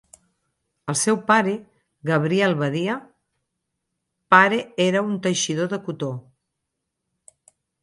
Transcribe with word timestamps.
El 0.93 0.95
seu 1.01 1.19
pare, 1.27 1.53
Gabriel 2.11 2.57
Badia, 2.63 2.95
pare 4.37 4.59
era 4.89 5.05
un 5.11 5.21
teixidor 5.29 5.71
de 5.77 5.83
cotó. 5.87 6.13